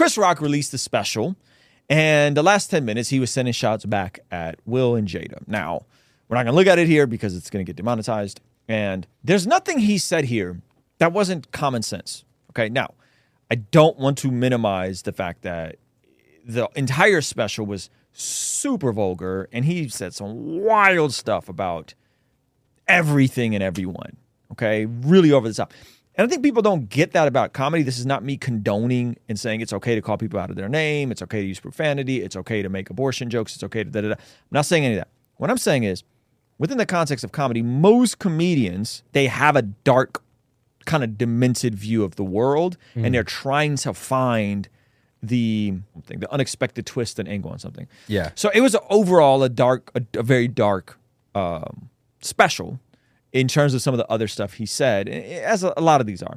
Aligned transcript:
Chris 0.00 0.16
Rock 0.16 0.40
released 0.40 0.72
the 0.72 0.78
special, 0.78 1.36
and 1.90 2.34
the 2.34 2.42
last 2.42 2.70
10 2.70 2.86
minutes, 2.86 3.10
he 3.10 3.20
was 3.20 3.30
sending 3.30 3.52
shots 3.52 3.84
back 3.84 4.20
at 4.30 4.58
Will 4.64 4.94
and 4.94 5.06
Jada. 5.06 5.46
Now, 5.46 5.84
we're 6.26 6.36
not 6.36 6.44
going 6.44 6.54
to 6.54 6.56
look 6.56 6.68
at 6.68 6.78
it 6.78 6.86
here 6.86 7.06
because 7.06 7.36
it's 7.36 7.50
going 7.50 7.66
to 7.66 7.68
get 7.68 7.76
demonetized. 7.76 8.40
And 8.66 9.06
there's 9.22 9.46
nothing 9.46 9.78
he 9.78 9.98
said 9.98 10.24
here 10.24 10.62
that 11.00 11.12
wasn't 11.12 11.52
common 11.52 11.82
sense. 11.82 12.24
Okay. 12.52 12.70
Now, 12.70 12.94
I 13.50 13.56
don't 13.56 13.98
want 13.98 14.16
to 14.16 14.30
minimize 14.30 15.02
the 15.02 15.12
fact 15.12 15.42
that 15.42 15.76
the 16.46 16.66
entire 16.74 17.20
special 17.20 17.66
was 17.66 17.90
super 18.14 18.94
vulgar 18.94 19.50
and 19.52 19.66
he 19.66 19.86
said 19.90 20.14
some 20.14 20.62
wild 20.62 21.12
stuff 21.12 21.46
about 21.46 21.92
everything 22.88 23.54
and 23.54 23.62
everyone. 23.62 24.16
Okay. 24.52 24.86
Really 24.86 25.30
over 25.30 25.46
the 25.46 25.52
top. 25.52 25.74
And 26.16 26.26
I 26.26 26.28
think 26.28 26.42
people 26.42 26.60
don't 26.60 26.88
get 26.88 27.12
that 27.12 27.28
about 27.28 27.52
comedy. 27.52 27.82
This 27.82 27.98
is 27.98 28.04
not 28.04 28.24
me 28.24 28.36
condoning 28.36 29.16
and 29.28 29.38
saying 29.38 29.60
it's 29.60 29.72
okay 29.72 29.94
to 29.94 30.02
call 30.02 30.18
people 30.18 30.40
out 30.40 30.50
of 30.50 30.56
their 30.56 30.68
name. 30.68 31.10
It's 31.10 31.22
okay 31.22 31.40
to 31.40 31.46
use 31.46 31.60
profanity. 31.60 32.22
It's 32.22 32.36
okay 32.36 32.62
to 32.62 32.68
make 32.68 32.90
abortion 32.90 33.30
jokes. 33.30 33.54
It's 33.54 33.62
okay 33.64 33.84
to 33.84 33.90
da 33.90 34.00
da 34.00 34.08
da. 34.08 34.14
I'm 34.14 34.18
not 34.50 34.66
saying 34.66 34.84
any 34.84 34.94
of 34.94 35.00
that. 35.00 35.08
What 35.36 35.50
I'm 35.50 35.58
saying 35.58 35.84
is, 35.84 36.02
within 36.58 36.78
the 36.78 36.86
context 36.86 37.24
of 37.24 37.32
comedy, 37.32 37.62
most 37.62 38.18
comedians, 38.18 39.02
they 39.12 39.28
have 39.28 39.56
a 39.56 39.62
dark, 39.62 40.22
kind 40.84 41.04
of 41.04 41.16
demented 41.16 41.74
view 41.74 42.02
of 42.04 42.16
the 42.16 42.24
world 42.24 42.76
and 42.96 43.14
they're 43.14 43.22
trying 43.22 43.76
to 43.76 43.94
find 43.94 44.68
the 45.22 45.74
the 46.06 46.32
unexpected 46.32 46.86
twist 46.86 47.18
and 47.18 47.28
angle 47.28 47.50
on 47.50 47.58
something. 47.58 47.86
Yeah. 48.08 48.30
So 48.34 48.50
it 48.54 48.60
was 48.60 48.74
overall 48.88 49.42
a 49.42 49.48
dark, 49.48 49.90
a, 49.94 50.02
a 50.18 50.22
very 50.22 50.48
dark 50.48 50.98
um, 51.34 51.90
special 52.20 52.80
in 53.32 53.48
terms 53.48 53.74
of 53.74 53.82
some 53.82 53.94
of 53.94 53.98
the 53.98 54.10
other 54.10 54.28
stuff 54.28 54.54
he 54.54 54.66
said, 54.66 55.08
eh, 55.08 55.12
eh, 55.12 55.40
as 55.40 55.62
a, 55.62 55.72
lot 55.80 56.00
of 56.00 56.06
these 56.06 56.22
are. 56.22 56.36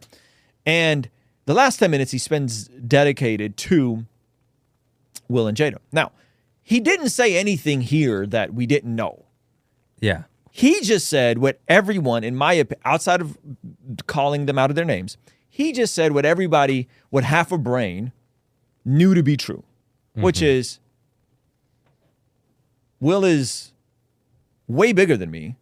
And 0.66 1.10
the 1.46 1.54
last 1.54 1.78
10 1.78 1.92
minutes 1.92 2.12
he 2.12 2.18
spends 2.18 2.68
dedicated 2.68 3.58
to 3.58 4.06
Will 5.28 5.48
and 5.48 5.58
Jada. 5.58 5.78
Now, 5.92 6.12
he 6.62 6.80
didn't 6.80 7.10
say 7.10 7.36
anything 7.36 7.82
here 7.82 8.26
that 8.28 8.54
we 8.54 8.66
didn't 8.66 8.96
know. 8.96 9.26
Yeah. 10.00 10.24
He 10.52 10.82
just 10.82 11.10
said 11.10 11.40
what 11.40 11.60
everyone, 11.68 12.24
in 12.24 12.36
my 12.36 12.54
opinion, 12.54 12.82
outside 12.86 13.22
of 13.22 13.38
calling 14.06 14.46
them 14.46 14.60
out 14.60 14.70
of 14.70 14.76
their 14.76 14.86
names, 14.86 15.18
he 15.50 15.72
just 15.72 15.94
said 15.94 16.14
what 16.14 16.26
everybody, 16.26 16.88
what 17.10 17.24
half 17.24 17.52
a 17.52 17.58
brain 17.58 18.12
knew 18.86 19.14
to 19.14 19.24
be 19.24 19.36
true, 19.36 19.64
which 20.14 20.38
mm-hmm. 20.38 20.46
is 20.46 20.80
Will 23.00 23.26
is 23.26 23.74
way 24.68 24.94
bigger 24.94 25.18
than 25.18 25.30
me. 25.30 25.58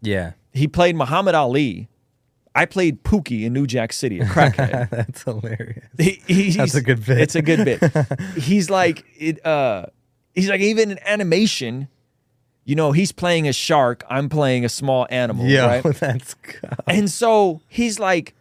Yeah. 0.00 0.32
He 0.52 0.68
played 0.68 0.96
Muhammad 0.96 1.34
Ali. 1.34 1.88
I 2.54 2.64
played 2.64 3.04
Pookie 3.04 3.44
in 3.44 3.52
New 3.52 3.66
Jack 3.66 3.92
City, 3.92 4.18
a 4.20 4.24
crackhead. 4.24 4.90
That's 4.90 5.22
hilarious. 5.22 5.84
He- 5.98 6.22
he- 6.26 6.50
That's 6.50 6.74
a 6.74 6.82
good 6.82 7.04
bit. 7.04 7.18
It's 7.18 7.34
a 7.36 7.42
good 7.42 7.64
bit. 7.64 7.82
he's 8.36 8.68
like 8.70 9.04
it. 9.16 9.44
Uh, 9.46 9.86
he's 10.34 10.48
like 10.48 10.60
even 10.60 10.90
in 10.92 10.98
animation, 11.06 11.88
you 12.64 12.74
know, 12.74 12.90
he's 12.92 13.12
playing 13.12 13.46
a 13.46 13.52
shark. 13.52 14.02
I'm 14.10 14.28
playing 14.28 14.64
a 14.64 14.68
small 14.68 15.06
animal. 15.10 15.46
Yeah. 15.46 15.66
right? 15.66 15.82
That's 16.00 16.34
And 16.86 17.08
so 17.10 17.60
he's 17.68 17.98
like, 18.00 18.34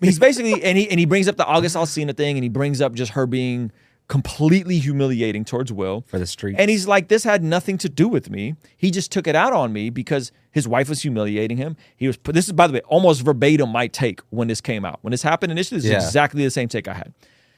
he's 0.00 0.18
basically, 0.18 0.62
and 0.62 0.78
he 0.78 0.88
and 0.88 1.00
he 1.00 1.06
brings 1.06 1.26
up 1.26 1.36
the 1.36 1.46
August 1.46 1.74
Alsina 1.74 2.16
thing, 2.16 2.36
and 2.36 2.44
he 2.44 2.48
brings 2.48 2.80
up 2.80 2.92
just 2.94 3.12
her 3.12 3.26
being 3.26 3.72
completely 4.08 4.78
humiliating 4.78 5.44
towards 5.44 5.72
Will 5.72 6.02
for 6.06 6.18
the 6.18 6.26
street. 6.26 6.56
And 6.58 6.70
he's 6.70 6.86
like, 6.86 7.08
this 7.08 7.24
had 7.24 7.42
nothing 7.42 7.78
to 7.78 7.88
do 7.88 8.08
with 8.08 8.28
me. 8.30 8.56
He 8.76 8.90
just 8.90 9.10
took 9.10 9.26
it 9.26 9.34
out 9.34 9.52
on 9.52 9.72
me 9.72 9.88
because 9.90 10.32
his 10.50 10.68
wife 10.68 10.88
was 10.88 11.00
humiliating 11.02 11.56
him. 11.56 11.76
He 11.96 12.06
was. 12.06 12.18
This 12.24 12.46
is 12.46 12.52
by 12.52 12.66
the 12.66 12.74
way 12.74 12.80
almost 12.82 13.22
verbatim 13.22 13.70
my 13.70 13.86
take 13.86 14.20
when 14.30 14.48
this 14.48 14.60
came 14.60 14.84
out. 14.84 14.98
When 15.02 15.12
this 15.12 15.22
happened 15.22 15.50
initially, 15.52 15.80
this 15.80 15.90
Yeah. 15.90 15.98
is 15.98 16.04
exactly 16.04 16.44
the 16.44 16.50
same 16.50 16.68
take 16.68 16.88
I 16.88 16.94
had. 16.94 17.14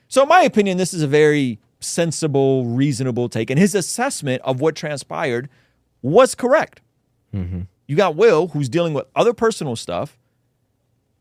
So 0.09 0.23
in 0.23 0.29
my 0.29 0.43
opinion, 0.43 0.77
this 0.77 0.95
is 0.95 1.03
a 1.03 1.09
very 1.09 1.59
sensible, 1.81 2.67
reasonable 2.67 3.29
take, 3.29 3.51
and 3.51 3.59
his 3.59 3.75
assessment 3.75 4.41
of 4.43 4.61
what 4.61 4.77
transpired 4.77 5.49
was 6.03 6.35
correct. 6.35 6.81
Mm-hmm. 7.35 7.63
You 7.89 7.97
got 7.97 8.15
Will, 8.15 8.49
who's 8.49 8.69
dealing 8.69 8.95
with 8.95 9.07
other 9.17 9.33
personal 9.35 9.75
stuff, 9.77 10.17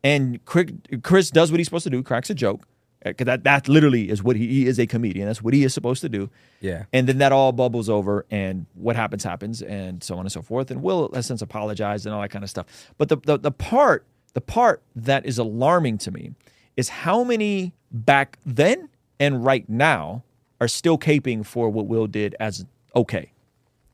and 0.03 0.39
Chris 0.45 1.31
does 1.31 1.51
what 1.51 1.59
he's 1.59 1.67
supposed 1.67 1.85
to 1.85 1.89
do, 1.89 2.03
cracks 2.03 2.29
a 2.29 2.35
joke. 2.35 2.67
Uh, 3.05 3.09
because 3.09 3.25
that, 3.25 3.43
that 3.43 3.67
literally 3.67 4.09
is 4.09 4.23
what 4.23 4.35
he, 4.35 4.47
he 4.47 4.67
is 4.67 4.79
a 4.79 4.87
comedian. 4.87 5.27
That's 5.27 5.41
what 5.41 5.53
he 5.53 5.63
is 5.63 5.73
supposed 5.73 6.01
to 6.01 6.09
do. 6.09 6.29
Yeah. 6.61 6.85
And 6.93 7.07
then 7.07 7.17
that 7.17 7.31
all 7.31 7.51
bubbles 7.51 7.89
over, 7.89 8.25
and 8.31 8.65
what 8.75 8.95
happens, 8.95 9.23
happens, 9.23 9.61
and 9.61 10.03
so 10.03 10.15
on 10.15 10.21
and 10.21 10.31
so 10.31 10.41
forth. 10.41 10.71
And 10.71 10.81
Will 10.81 11.11
has 11.13 11.25
since 11.25 11.41
apologized 11.41 12.05
and 12.05 12.15
all 12.15 12.21
that 12.21 12.29
kind 12.29 12.43
of 12.43 12.49
stuff. 12.49 12.65
But 12.97 13.09
the, 13.09 13.17
the, 13.17 13.37
the 13.37 13.51
part, 13.51 14.05
the 14.33 14.41
part 14.41 14.81
that 14.95 15.25
is 15.25 15.37
alarming 15.37 15.97
to 15.99 16.11
me 16.11 16.33
is 16.77 16.89
how 16.89 17.23
many 17.23 17.73
back 17.91 18.39
then 18.45 18.89
and 19.19 19.43
right 19.43 19.67
now 19.69 20.23
are 20.61 20.67
still 20.67 20.97
caping 20.97 21.45
for 21.45 21.69
what 21.69 21.87
Will 21.87 22.07
did 22.07 22.35
as 22.39 22.65
okay, 22.95 23.32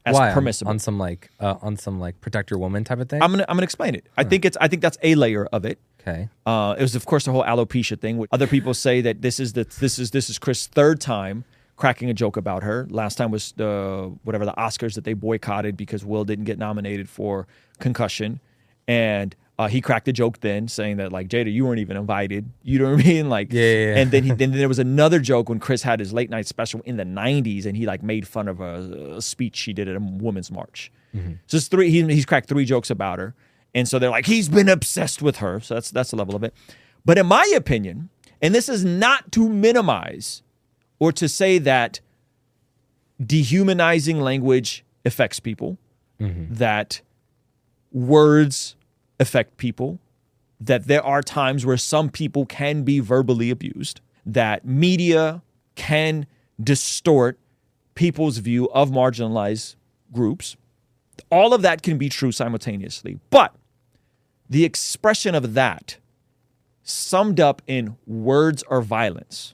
as 0.05 0.15
Why? 0.15 0.29
On- 0.29 0.33
permissible. 0.33 0.71
On, 0.71 0.79
some 0.79 0.97
like 0.97 1.29
uh, 1.39 1.55
on 1.61 1.77
some 1.77 1.99
like 1.99 2.19
protect 2.21 2.49
your 2.49 2.59
woman 2.59 2.83
type 2.83 2.99
of 2.99 3.09
thing. 3.09 3.21
I'm 3.21 3.31
gonna 3.31 3.45
I'm 3.47 3.55
gonna 3.55 3.63
explain 3.63 3.95
it. 3.95 4.07
I 4.17 4.23
think 4.23 4.45
it's 4.45 4.57
I 4.59 4.67
think 4.67 4.81
that's 4.81 4.97
a 5.03 5.15
layer 5.15 5.45
of 5.47 5.65
it. 5.65 5.79
okay. 6.01 6.29
Uh, 6.45 6.75
it 6.77 6.81
was 6.81 6.95
of 6.95 7.05
course 7.05 7.25
the 7.25 7.31
whole 7.31 7.43
alopecia 7.43 7.99
thing. 7.99 8.17
Which 8.17 8.29
other 8.31 8.47
people 8.47 8.73
say 8.73 9.01
that 9.01 9.21
this 9.21 9.39
is 9.39 9.53
the 9.53 9.65
this 9.79 9.99
is 9.99 10.11
this 10.11 10.29
is 10.29 10.39
Chris' 10.39 10.67
third 10.67 10.99
time 11.01 11.45
cracking 11.75 12.09
a 12.09 12.13
joke 12.13 12.37
about 12.37 12.63
her. 12.63 12.87
Last 12.89 13.15
time 13.15 13.31
was 13.31 13.53
the 13.53 14.13
whatever 14.23 14.45
the 14.45 14.53
Oscars 14.53 14.95
that 14.95 15.03
they 15.05 15.13
boycotted 15.13 15.77
because 15.77 16.05
Will 16.05 16.25
didn't 16.25 16.45
get 16.45 16.57
nominated 16.57 17.09
for 17.09 17.47
concussion, 17.79 18.39
and 18.87 19.35
uh, 19.59 19.67
he 19.67 19.81
cracked 19.81 20.07
a 20.07 20.13
joke 20.13 20.39
then 20.39 20.69
saying 20.69 20.95
that 20.97 21.11
like 21.11 21.27
Jada, 21.27 21.51
you 21.51 21.65
weren't 21.65 21.79
even 21.79 21.97
invited. 21.97 22.49
You 22.63 22.79
know 22.79 22.91
what 22.91 23.01
I 23.01 23.03
mean? 23.03 23.29
Like 23.29 23.51
Yeah, 23.51 23.61
yeah, 23.61 23.73
yeah. 23.73 23.95
And 23.97 24.09
then 24.11 24.23
he 24.23 24.31
then 24.31 24.51
there 24.51 24.69
was 24.69 24.79
another 24.79 25.19
joke 25.19 25.49
when 25.49 25.59
Chris 25.59 25.83
had 25.83 25.99
his 25.99 26.13
late 26.13 26.29
night 26.29 26.47
special 26.47 26.81
in 26.85 26.95
the 26.95 27.03
'90s, 27.03 27.65
and 27.65 27.75
he 27.75 27.85
like 27.85 28.01
made 28.01 28.25
fun 28.25 28.47
of 28.47 28.61
a, 28.61 29.15
a 29.17 29.21
speech 29.21 29.57
she 29.57 29.73
did 29.73 29.89
at 29.89 29.97
a 29.97 29.99
women's 29.99 30.49
march. 30.49 30.91
So 31.47 31.57
it's 31.57 31.67
three. 31.67 31.89
He, 31.91 32.01
he's 32.05 32.25
cracked 32.25 32.47
three 32.47 32.63
jokes 32.63 32.89
about 32.89 33.19
her, 33.19 33.35
and 33.75 33.85
so 33.85 33.99
they're 33.99 34.09
like, 34.09 34.27
he's 34.27 34.47
been 34.47 34.69
obsessed 34.69 35.21
with 35.21 35.37
her. 35.37 35.59
So 35.59 35.73
that's 35.73 35.91
that's 35.91 36.11
the 36.11 36.15
level 36.15 36.35
of 36.35 36.43
it. 36.43 36.53
But 37.03 37.17
in 37.17 37.25
my 37.25 37.51
opinion, 37.53 38.09
and 38.41 38.55
this 38.55 38.69
is 38.69 38.85
not 38.85 39.29
to 39.33 39.49
minimize 39.49 40.41
or 40.99 41.11
to 41.11 41.27
say 41.27 41.57
that 41.57 41.99
dehumanizing 43.23 44.21
language 44.21 44.85
affects 45.03 45.41
people, 45.41 45.77
that 46.19 47.01
words 47.91 48.75
affect 49.19 49.57
people, 49.57 49.99
that 50.59 50.87
there 50.87 51.03
are 51.03 51.21
times 51.21 51.65
where 51.65 51.77
some 51.77 52.09
people 52.09 52.45
can 52.45 52.83
be 52.83 52.99
verbally 52.99 53.49
abused, 53.49 54.01
that 54.25 54.65
media 54.65 55.41
can 55.75 56.25
distort 56.61 57.39
people's 57.95 58.37
view 58.37 58.69
of 58.71 58.89
marginalized 58.89 59.75
groups. 60.11 60.55
All 61.31 61.53
of 61.53 61.61
that 61.61 61.81
can 61.81 61.97
be 61.97 62.09
true 62.09 62.31
simultaneously. 62.31 63.19
But 63.29 63.55
the 64.49 64.65
expression 64.65 65.35
of 65.35 65.53
that 65.53 65.97
summed 66.81 67.39
up 67.39 67.61
in 67.67 67.97
words 68.07 68.63
or 68.67 68.81
violence, 68.81 69.53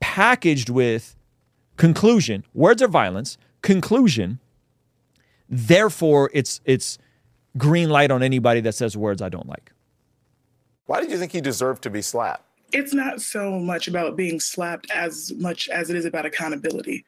packaged 0.00 0.68
with 0.68 1.16
conclusion, 1.76 2.44
words 2.52 2.82
or 2.82 2.88
violence, 2.88 3.38
conclusion, 3.62 4.38
therefore 5.48 6.30
it's 6.34 6.60
it's 6.64 6.98
green 7.56 7.88
light 7.90 8.10
on 8.10 8.22
anybody 8.22 8.60
that 8.60 8.74
says 8.74 8.96
words 8.96 9.22
I 9.22 9.28
don't 9.28 9.48
like. 9.48 9.72
Why 10.86 11.00
did 11.00 11.10
you 11.10 11.18
think 11.18 11.32
he 11.32 11.40
deserved 11.40 11.82
to 11.82 11.90
be 11.90 12.02
slapped? 12.02 12.42
it's 12.72 12.92
not 12.92 13.20
so 13.20 13.60
much 13.60 13.86
about 13.86 14.16
being 14.16 14.40
slapped 14.40 14.90
as 14.90 15.32
much 15.36 15.68
as 15.68 15.88
it 15.88 15.96
is 15.96 16.04
about 16.04 16.26
accountability 16.26 17.04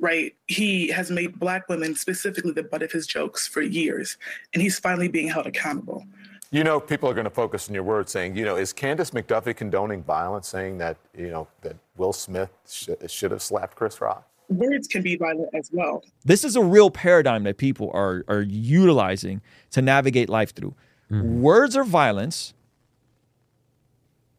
right 0.00 0.34
he 0.46 0.88
has 0.88 1.10
made 1.10 1.38
black 1.38 1.68
women 1.68 1.94
specifically 1.94 2.50
the 2.50 2.62
butt 2.62 2.82
of 2.82 2.90
his 2.90 3.06
jokes 3.06 3.46
for 3.46 3.60
years 3.60 4.16
and 4.54 4.62
he's 4.62 4.78
finally 4.78 5.08
being 5.08 5.28
held 5.28 5.46
accountable 5.46 6.02
You 6.50 6.64
know, 6.64 6.80
people 6.80 7.08
are 7.10 7.14
going 7.14 7.24
to 7.24 7.30
focus 7.30 7.68
on 7.68 7.74
your 7.74 7.82
words 7.84 8.10
saying, 8.12 8.36
you 8.36 8.44
know, 8.44 8.56
is 8.56 8.72
Candace 8.72 9.10
McDuffie 9.10 9.56
condoning 9.56 10.02
violence, 10.02 10.48
saying 10.48 10.76
that, 10.78 10.96
you 11.16 11.28
know, 11.30 11.46
that 11.62 11.76
Will 11.96 12.12
Smith 12.12 12.50
sh- 12.68 12.90
should 13.06 13.30
have 13.30 13.40
slapped 13.40 13.74
Chris 13.74 14.00
Rock? 14.02 14.28
Words 14.52 14.86
can 14.86 15.02
be 15.02 15.16
violent 15.16 15.48
as 15.54 15.70
well 15.72 16.02
This 16.24 16.44
is 16.44 16.56
a 16.56 16.62
real 16.62 16.90
paradigm 16.90 17.44
that 17.44 17.56
people 17.56 17.90
are 17.94 18.24
are 18.28 18.42
utilizing 18.42 19.40
to 19.70 19.82
navigate 19.82 20.28
life 20.28 20.54
through. 20.54 20.74
Mm-hmm. 21.10 21.42
Words 21.42 21.76
are 21.76 21.84
violence. 21.84 22.54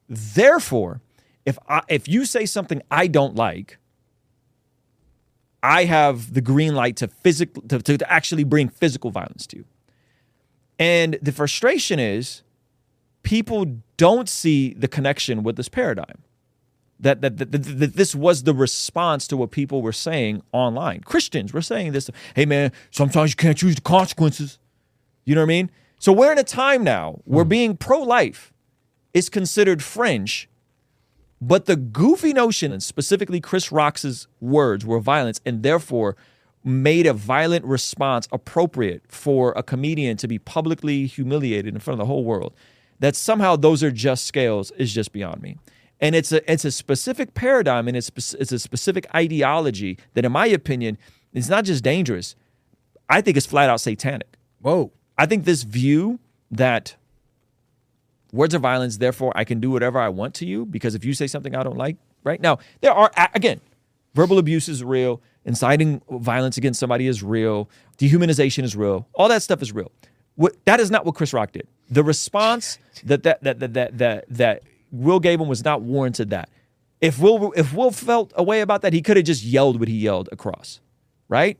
Therefore, 0.10 1.02
if 1.46 1.58
I, 1.68 1.82
if 1.88 2.08
you 2.08 2.26
say 2.26 2.46
something 2.46 2.82
I 2.90 3.08
don't 3.08 3.36
like, 3.36 3.78
I 5.62 5.86
have 5.86 6.34
the 6.34 6.42
green 6.42 6.76
light 6.76 6.98
to 6.98 7.08
physical 7.08 7.62
to, 7.64 7.80
to, 7.80 7.98
to 7.98 8.12
actually 8.12 8.44
bring 8.44 8.70
physical 8.70 9.12
violence 9.12 9.48
to 9.48 9.58
you. 9.58 9.66
And 10.80 11.18
the 11.22 11.32
frustration 11.32 12.00
is 12.00 12.42
people 13.22 13.78
don't 13.98 14.28
see 14.28 14.74
the 14.74 14.88
connection 14.88 15.44
with 15.44 15.56
this 15.56 15.70
paradigm. 15.70 16.24
That, 17.04 17.22
that, 17.22 17.38
that, 17.38 17.52
that, 17.52 17.96
this 17.96 18.16
was 18.16 18.44
the 18.44 18.54
response 18.54 19.28
to 19.28 19.38
what 19.38 19.52
people 19.52 19.82
were 19.82 19.92
saying 19.92 20.42
online. 20.52 21.02
Christians 21.02 21.54
were 21.54 21.62
saying 21.62 21.92
this. 21.92 22.10
Hey, 22.36 22.46
man, 22.46 22.72
sometimes 22.92 23.32
you 23.32 23.36
can't 23.36 23.58
choose 23.58 23.76
the 23.76 23.82
consequences. 23.82 24.58
You 25.26 25.36
know 25.36 25.42
what 25.42 25.46
I 25.46 25.56
mean? 25.56 25.72
So 26.00 26.12
we're 26.12 26.32
in 26.32 26.40
a 26.40 26.44
time 26.44 26.84
now 26.84 27.22
where 27.26 27.46
hmm. 27.46 27.50
being 27.50 27.78
pro 27.78 28.02
life 28.02 28.54
is 29.14 29.30
considered 29.30 29.84
fringe, 29.84 30.50
But 31.42 31.66
the 31.66 31.76
goofy 31.76 32.32
notion, 32.32 32.72
and 32.72 32.82
specifically 32.82 33.42
Chris 33.42 33.72
Rock's 33.72 34.28
words, 34.40 34.86
were 34.86 35.00
violence, 35.00 35.42
and 35.46 35.62
therefore 35.62 36.16
made 36.64 37.06
a 37.06 37.14
violent 37.14 37.66
response 37.66 38.30
appropriate 38.32 39.04
for 39.10 39.52
a 39.58 39.64
comedian 39.64 40.16
to 40.18 40.28
be 40.28 40.40
publicly 40.40 41.06
humiliated 41.06 41.74
in 41.74 41.82
front 41.82 42.00
of 42.00 42.08
the 42.08 42.12
whole 42.12 42.24
world. 42.24 42.54
That 43.00 43.18
somehow 43.18 43.58
those 43.58 43.84
are 43.84 43.92
just 43.92 44.26
scales 44.26 44.72
is 44.78 44.94
just 44.94 45.12
beyond 45.12 45.42
me. 45.42 45.58
And 46.00 46.16
it's 46.16 46.32
a 46.32 46.52
it's 46.52 46.66
a 46.66 46.72
specific 46.72 47.34
paradigm 47.34 47.88
and 47.88 47.96
it's 47.96 48.12
it's 48.34 48.52
a 48.52 48.60
specific 48.60 49.08
ideology 49.16 49.98
that, 50.14 50.26
in 50.26 50.32
my 50.32 50.48
opinion, 50.48 50.98
is 51.34 51.50
not 51.50 51.66
just 51.66 51.84
dangerous. 51.84 52.36
I 53.10 53.22
think 53.22 53.38
it's 53.38 53.46
flat 53.46 53.70
out 53.70 53.82
satanic. 53.82 54.28
Whoa. 54.62 54.92
I 55.18 55.26
think 55.26 55.46
this 55.46 55.64
view 55.64 56.20
that 56.52 56.96
words 58.32 58.56
are 58.56 58.60
violence, 58.60 58.98
therefore 58.98 59.32
I 59.36 59.44
can 59.44 59.60
do 59.60 59.70
whatever 59.72 60.00
I 60.00 60.10
want 60.10 60.34
to 60.36 60.46
you 60.46 60.66
because 60.66 60.96
if 60.96 61.06
you 61.06 61.14
say 61.14 61.28
something 61.28 61.56
I 61.56 61.64
don't 61.64 61.78
like, 61.78 61.98
right 62.24 62.42
now 62.42 62.60
there 62.82 62.92
are 62.92 63.12
again, 63.34 63.62
verbal 64.14 64.38
abuse 64.40 64.68
is 64.68 64.84
real, 64.84 65.22
inciting 65.46 66.02
violence 66.10 66.58
against 66.58 66.80
somebody 66.80 67.08
is 67.08 67.22
real, 67.24 67.70
dehumanization 67.98 68.64
is 68.64 68.76
real, 68.76 69.08
all 69.14 69.28
that 69.30 69.44
stuff 69.44 69.62
is 69.62 69.72
real. 69.72 69.92
What, 70.36 70.56
that 70.66 70.80
is 70.80 70.90
not 70.90 71.06
what 71.06 71.14
Chris 71.16 71.32
Rock 71.34 71.52
did. 71.52 71.68
The 71.90 72.04
response 72.04 72.80
that 73.04 73.24
that 73.24 73.44
that 73.44 73.60
that 73.60 73.74
that 73.74 73.98
that, 73.98 74.26
that 74.30 74.64
Will 74.94 75.20
him 75.20 75.48
was 75.48 75.66
not 75.66 75.82
warranted. 75.82 76.30
That 76.30 76.50
if 77.02 77.20
Will 77.20 77.52
if 77.54 77.74
Will 77.74 77.92
felt 77.92 78.32
a 78.36 78.44
way 78.44 78.62
about 78.62 78.82
that, 78.84 78.94
he 78.94 79.02
could 79.02 79.18
have 79.18 79.26
just 79.26 79.44
yelled 79.44 79.80
what 79.80 79.90
he 79.90 79.98
yelled 79.98 80.30
across, 80.32 80.80
right? 81.28 81.58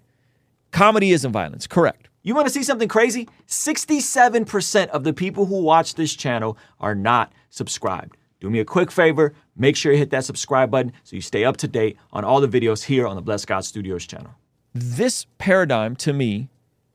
Comedy 0.72 1.12
isn't 1.12 1.32
violence, 1.32 1.68
correct. 1.68 2.10
You 2.22 2.34
want 2.34 2.48
to 2.48 2.54
see 2.54 2.64
something 2.64 2.88
crazy? 2.88 3.28
67% 3.48 4.88
of 4.88 5.04
the 5.04 5.14
people 5.14 5.46
who 5.46 5.62
watch 5.62 5.96
this 5.96 6.16
channel 6.16 6.58
are 6.80 6.96
not 6.96 7.34
subscribed. 7.50 8.16
Do 8.40 8.50
me 8.50 8.60
a 8.60 8.66
quick 8.66 8.92
favor, 8.92 9.34
make 9.56 9.76
sure 9.76 9.92
you 9.92 9.98
hit 9.98 10.10
that 10.12 10.26
subscribe 10.26 10.72
button 10.72 10.94
so 11.04 11.16
you 11.16 11.22
stay 11.22 11.44
up 11.44 11.58
to 11.58 11.68
date 11.68 11.98
on 12.12 12.24
all 12.24 12.42
the 12.42 12.48
videos 12.48 12.84
here 12.84 13.06
on 13.06 13.16
the 13.16 13.22
Blessed 13.22 13.48
God 13.48 13.66
Studios 13.66 14.06
channel. 14.06 14.34
This 14.74 15.28
paradigm 15.38 15.96
to 15.98 16.14
me 16.14 16.50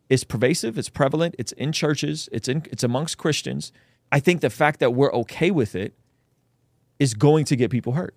is 0.09 0.25
pervasive, 0.25 0.79
it's 0.79 0.89
prevalent, 0.89 1.35
it's 1.39 1.53
in 1.53 1.73
churches, 1.73 2.29
it's 2.33 2.49
in 2.49 2.65
it's 2.71 2.83
amongst 2.83 3.19
Christians. 3.19 3.71
I 4.11 4.21
think 4.21 4.41
the 4.41 4.51
fact 4.51 4.81
that 4.81 4.95
we're 4.95 5.13
okay 5.13 5.51
with 5.51 5.75
it 5.75 5.95
is 6.99 7.15
going 7.15 7.45
to 7.47 7.57
get 7.57 7.71
people 7.71 7.93
hurt. 7.93 8.15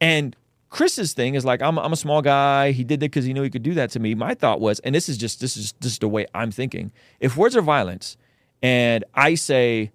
And 0.00 0.36
Chris's 0.68 1.12
thing 1.12 1.34
is 1.34 1.44
like, 1.44 1.60
I'm, 1.60 1.78
I'm 1.78 1.92
a 1.92 1.96
small 1.96 2.22
guy. 2.22 2.72
He 2.72 2.82
did 2.82 3.00
that 3.00 3.10
because 3.10 3.24
he 3.24 3.32
knew 3.32 3.42
he 3.42 3.50
could 3.50 3.62
do 3.62 3.74
that 3.74 3.90
to 3.90 4.00
me. 4.00 4.14
My 4.14 4.34
thought 4.34 4.60
was, 4.60 4.80
and 4.80 4.94
this 4.94 5.08
is 5.08 5.18
just 5.18 5.40
this 5.40 5.56
is 5.56 5.72
just 5.80 6.00
the 6.00 6.08
way 6.08 6.26
I'm 6.34 6.50
thinking. 6.50 6.92
If 7.20 7.36
words 7.36 7.54
are 7.56 7.62
violence, 7.62 8.16
and 8.62 9.04
I 9.14 9.34
say, 9.34 9.92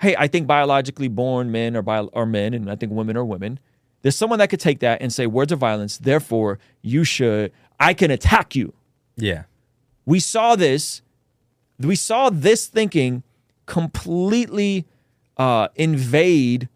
hey, 0.00 0.14
I 0.16 0.28
think 0.28 0.46
biologically 0.46 1.08
born 1.08 1.50
men 1.50 1.76
are 1.76 1.82
bio, 1.82 2.10
are 2.12 2.26
men, 2.26 2.54
and 2.54 2.70
I 2.70 2.76
think 2.76 2.92
women 2.92 3.16
are 3.16 3.24
women. 3.24 3.58
There's 4.02 4.16
someone 4.16 4.38
that 4.38 4.48
could 4.48 4.60
take 4.60 4.78
that 4.80 5.02
and 5.02 5.12
say 5.12 5.26
words 5.26 5.52
are 5.52 5.56
violence. 5.56 5.98
Therefore, 5.98 6.58
you 6.80 7.04
should. 7.04 7.52
I 7.78 7.92
can 7.92 8.10
attack 8.10 8.54
you. 8.54 8.72
Yeah. 9.16 9.44
We 10.06 10.20
saw 10.20 10.56
this. 10.56 11.02
We 11.78 11.96
saw 11.96 12.30
this 12.30 12.66
thinking 12.66 13.24
completely 13.66 14.86
uh, 15.36 15.68
invade 15.74 16.68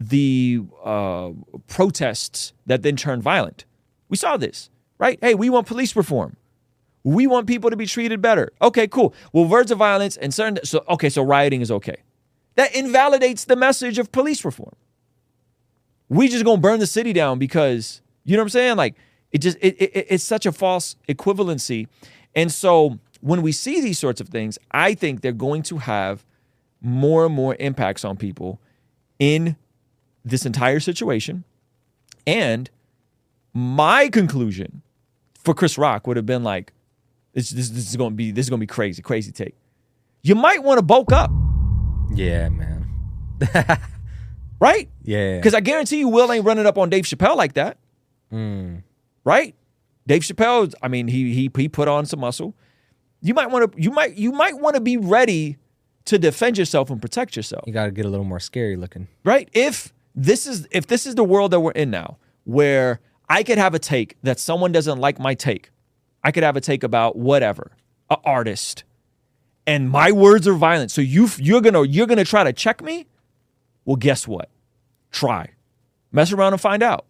the 0.00 0.60
uh, 0.84 1.30
protests 1.66 2.52
that 2.66 2.82
then 2.82 2.96
turned 2.96 3.22
violent. 3.22 3.64
We 4.08 4.16
saw 4.16 4.36
this, 4.36 4.70
right? 4.98 5.18
Hey, 5.20 5.34
we 5.34 5.50
want 5.50 5.66
police 5.66 5.96
reform. 5.96 6.36
We 7.04 7.26
want 7.26 7.46
people 7.46 7.70
to 7.70 7.76
be 7.76 7.86
treated 7.86 8.20
better. 8.20 8.52
Okay, 8.60 8.86
cool. 8.86 9.14
Well, 9.32 9.44
words 9.44 9.70
of 9.70 9.78
violence 9.78 10.16
and 10.16 10.32
certain. 10.32 10.64
So 10.64 10.84
okay, 10.88 11.08
so 11.08 11.22
rioting 11.22 11.60
is 11.60 11.70
okay. 11.70 11.96
That 12.56 12.74
invalidates 12.74 13.44
the 13.44 13.56
message 13.56 13.98
of 13.98 14.10
police 14.12 14.44
reform. 14.44 14.74
We 16.08 16.28
just 16.28 16.44
gonna 16.44 16.60
burn 16.60 16.80
the 16.80 16.86
city 16.86 17.12
down 17.12 17.38
because 17.38 18.02
you 18.24 18.36
know 18.36 18.42
what 18.42 18.46
I'm 18.46 18.50
saying? 18.50 18.76
Like 18.76 18.96
it 19.30 19.38
just 19.38 19.58
it, 19.60 19.80
it 19.80 20.06
it's 20.10 20.24
such 20.24 20.46
a 20.46 20.52
false 20.52 20.96
equivalency, 21.08 21.86
and 22.34 22.52
so 22.52 22.98
when 23.20 23.42
we 23.42 23.52
see 23.52 23.80
these 23.80 23.98
sorts 23.98 24.20
of 24.20 24.28
things, 24.28 24.58
I 24.70 24.94
think 24.94 25.20
they're 25.20 25.32
going 25.32 25.62
to 25.64 25.78
have 25.78 26.24
more 26.80 27.26
and 27.26 27.34
more 27.34 27.56
impacts 27.58 28.04
on 28.04 28.16
people 28.16 28.60
in 29.18 29.56
this 30.30 30.44
entire 30.46 30.80
situation. 30.80 31.44
And 32.26 32.70
my 33.54 34.08
conclusion 34.08 34.82
for 35.42 35.54
Chris 35.54 35.78
Rock 35.78 36.06
would 36.06 36.16
have 36.16 36.26
been 36.26 36.44
like, 36.44 36.72
this, 37.32 37.50
this, 37.50 37.70
this 37.70 37.88
is 37.88 37.96
going 37.96 38.10
to 38.10 38.16
be 38.16 38.30
this 38.30 38.46
is 38.46 38.50
going 38.50 38.58
to 38.58 38.62
be 38.62 38.66
crazy, 38.66 39.02
crazy 39.02 39.32
take. 39.32 39.54
You 40.22 40.34
might 40.34 40.62
want 40.62 40.78
to 40.78 40.82
bulk 40.82 41.12
up, 41.12 41.30
Yeah, 42.12 42.48
man. 42.48 42.86
right? 44.60 44.88
Yeah. 45.02 45.36
Because 45.36 45.54
I 45.54 45.60
guarantee 45.60 45.98
you, 45.98 46.08
Will 46.08 46.30
ain't 46.32 46.44
running 46.44 46.66
up 46.66 46.78
on 46.78 46.90
Dave 46.90 47.04
Chappelle 47.04 47.36
like 47.36 47.54
that, 47.54 47.78
Mm. 48.32 48.82
right? 49.24 49.54
Dave 50.06 50.22
Chappelle, 50.22 50.72
I 50.82 50.88
mean, 50.88 51.08
he 51.08 51.32
he 51.32 51.50
he 51.56 51.68
put 51.68 51.88
on 51.88 52.04
some 52.06 52.20
muscle. 52.20 52.54
You 53.20 53.34
might 53.34 53.50
want 53.50 53.72
to 53.72 53.80
you 53.82 53.90
might 53.90 54.14
you 54.16 54.32
might 54.32 54.58
want 54.58 54.74
to 54.74 54.80
be 54.80 54.96
ready 54.96 55.56
to 56.06 56.18
defend 56.18 56.56
yourself 56.58 56.90
and 56.90 57.00
protect 57.00 57.36
yourself. 57.36 57.64
You 57.66 57.72
got 57.72 57.86
to 57.86 57.90
get 57.90 58.04
a 58.06 58.08
little 58.08 58.24
more 58.24 58.40
scary 58.40 58.76
looking. 58.76 59.08
right 59.24 59.48
if 59.52 59.92
this 60.20 60.46
is 60.46 60.66
if 60.70 60.86
this 60.86 61.06
is 61.06 61.14
the 61.14 61.24
world 61.24 61.50
that 61.52 61.60
we're 61.60 61.70
in 61.72 61.90
now 61.90 62.16
where 62.44 63.00
i 63.28 63.42
could 63.42 63.58
have 63.58 63.74
a 63.74 63.78
take 63.78 64.16
that 64.22 64.38
someone 64.40 64.72
doesn't 64.72 64.98
like 64.98 65.18
my 65.18 65.34
take 65.34 65.70
i 66.24 66.32
could 66.32 66.42
have 66.42 66.56
a 66.56 66.60
take 66.60 66.82
about 66.82 67.14
whatever 67.16 67.70
a 68.10 68.16
artist 68.24 68.84
and 69.66 69.88
my 69.90 70.10
words 70.10 70.48
are 70.48 70.54
violent 70.54 70.90
so 70.90 71.00
you 71.00 71.28
you're 71.38 71.60
gonna 71.60 71.84
you're 71.84 72.06
gonna 72.06 72.24
try 72.24 72.42
to 72.42 72.52
check 72.52 72.82
me 72.82 73.06
well 73.84 73.96
guess 73.96 74.26
what 74.26 74.48
try 75.12 75.48
mess 76.10 76.32
around 76.32 76.52
and 76.52 76.60
find 76.60 76.82
out 76.82 77.04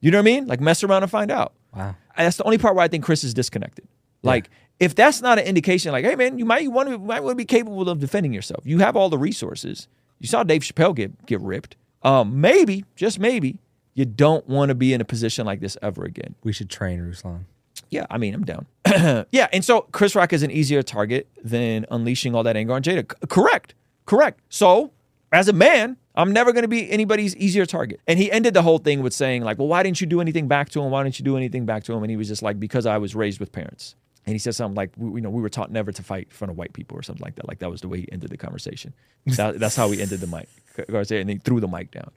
you 0.00 0.10
know 0.10 0.18
what 0.18 0.22
i 0.22 0.24
mean 0.24 0.46
like 0.46 0.60
mess 0.60 0.82
around 0.82 1.02
and 1.02 1.10
find 1.12 1.30
out 1.30 1.52
Wow. 1.74 1.94
and 2.16 2.26
that's 2.26 2.36
the 2.36 2.44
only 2.44 2.58
part 2.58 2.74
where 2.74 2.84
I 2.84 2.88
think 2.88 3.02
Chris 3.02 3.24
is 3.24 3.32
disconnected. 3.32 3.88
Like, 4.22 4.50
if 4.78 4.94
that's 4.94 5.22
not 5.22 5.38
an 5.38 5.46
indication, 5.46 5.90
like, 5.90 6.04
hey 6.04 6.16
man, 6.16 6.38
you 6.38 6.44
might 6.44 6.70
want 6.70 6.90
to 6.90 6.98
might 6.98 7.20
want 7.22 7.32
to 7.32 7.34
be 7.36 7.46
capable 7.46 7.88
of 7.88 7.98
defending 7.98 8.34
yourself. 8.34 8.60
You 8.66 8.78
have 8.80 8.94
all 8.94 9.08
the 9.08 9.16
resources. 9.16 9.88
You 10.18 10.28
saw 10.28 10.42
Dave 10.42 10.60
Chappelle 10.60 10.94
get 10.94 11.24
get 11.24 11.40
ripped. 11.40 11.76
Um, 12.02 12.40
maybe, 12.40 12.84
just 12.96 13.18
maybe, 13.18 13.58
you 13.94 14.04
don't 14.04 14.46
want 14.48 14.70
to 14.70 14.74
be 14.74 14.92
in 14.92 15.00
a 15.00 15.04
position 15.04 15.46
like 15.46 15.60
this 15.60 15.76
ever 15.82 16.04
again. 16.04 16.34
We 16.42 16.52
should 16.52 16.70
train 16.70 17.00
Ruslan. 17.00 17.44
Yeah, 17.90 18.06
I 18.10 18.18
mean, 18.18 18.34
I'm 18.34 18.44
down. 18.44 18.66
yeah, 19.30 19.48
and 19.52 19.64
so 19.64 19.82
Chris 19.92 20.14
Rock 20.14 20.32
is 20.32 20.42
an 20.42 20.50
easier 20.50 20.82
target 20.82 21.28
than 21.44 21.86
unleashing 21.90 22.34
all 22.34 22.42
that 22.42 22.56
anger 22.56 22.72
on 22.72 22.82
Jada. 22.82 23.10
C- 23.10 23.26
correct, 23.28 23.74
correct. 24.06 24.40
So, 24.48 24.92
as 25.30 25.48
a 25.48 25.52
man, 25.52 25.96
I'm 26.14 26.32
never 26.32 26.52
going 26.52 26.62
to 26.62 26.68
be 26.68 26.90
anybody's 26.90 27.36
easier 27.36 27.66
target. 27.66 28.00
And 28.06 28.18
he 28.18 28.30
ended 28.30 28.54
the 28.54 28.62
whole 28.62 28.78
thing 28.78 29.02
with 29.02 29.12
saying, 29.12 29.42
like, 29.42 29.58
well, 29.58 29.68
why 29.68 29.82
didn't 29.82 30.00
you 30.00 30.06
do 30.06 30.20
anything 30.20 30.48
back 30.48 30.68
to 30.70 30.82
him? 30.82 30.90
Why 30.90 31.02
didn't 31.02 31.18
you 31.18 31.24
do 31.24 31.36
anything 31.36 31.66
back 31.66 31.84
to 31.84 31.92
him? 31.92 32.02
And 32.02 32.10
he 32.10 32.16
was 32.16 32.28
just 32.28 32.42
like, 32.42 32.58
because 32.58 32.86
I 32.86 32.98
was 32.98 33.14
raised 33.14 33.40
with 33.40 33.52
parents. 33.52 33.94
And 34.26 34.34
he 34.34 34.38
said 34.38 34.54
something 34.54 34.76
like, 34.76 34.90
we, 34.96 35.18
you 35.18 35.20
know, 35.20 35.30
we 35.30 35.42
were 35.42 35.48
taught 35.48 35.70
never 35.72 35.90
to 35.92 36.02
fight 36.02 36.24
in 36.30 36.30
front 36.30 36.50
of 36.50 36.56
white 36.56 36.72
people 36.72 36.96
or 36.96 37.02
something 37.02 37.24
like 37.24 37.34
that. 37.36 37.48
Like 37.48 37.58
that 37.58 37.70
was 37.70 37.80
the 37.80 37.88
way 37.88 38.00
he 38.00 38.12
ended 38.12 38.30
the 38.30 38.36
conversation. 38.36 38.94
That- 39.26 39.58
that's 39.58 39.74
how 39.76 39.90
he 39.90 40.00
ended 40.00 40.20
the 40.20 40.26
mic. 40.28 40.48
Garcia, 40.90 41.20
And 41.20 41.28
he 41.30 41.36
threw 41.38 41.60
the 41.60 41.68
mic 41.68 41.90
down. 41.90 42.10